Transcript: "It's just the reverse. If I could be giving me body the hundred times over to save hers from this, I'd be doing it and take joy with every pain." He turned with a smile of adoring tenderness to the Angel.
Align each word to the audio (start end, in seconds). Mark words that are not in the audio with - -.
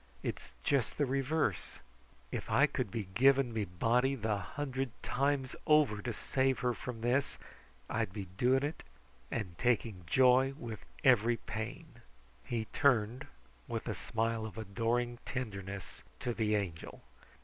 "It's 0.23 0.53
just 0.63 0.97
the 0.97 1.05
reverse. 1.05 1.77
If 2.31 2.49
I 2.49 2.65
could 2.65 2.89
be 2.89 3.03
giving 3.13 3.53
me 3.53 3.65
body 3.65 4.15
the 4.15 4.35
hundred 4.35 4.89
times 5.03 5.55
over 5.67 6.01
to 6.01 6.11
save 6.11 6.57
hers 6.61 6.77
from 6.77 7.01
this, 7.01 7.37
I'd 7.87 8.11
be 8.11 8.25
doing 8.35 8.63
it 8.63 8.81
and 9.29 9.55
take 9.59 9.85
joy 10.07 10.55
with 10.57 10.83
every 11.03 11.37
pain." 11.37 12.01
He 12.43 12.65
turned 12.73 13.27
with 13.67 13.87
a 13.87 13.93
smile 13.93 14.43
of 14.43 14.57
adoring 14.57 15.19
tenderness 15.23 16.01
to 16.21 16.33
the 16.33 16.55
Angel. 16.55 17.03